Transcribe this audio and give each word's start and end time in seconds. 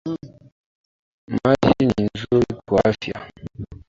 Maji 1.43 1.85
ni 1.97 2.03
nzuri 2.15 2.55
kwa 2.69 2.81
afya 2.85 3.29